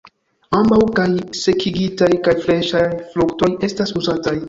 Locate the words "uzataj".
4.03-4.39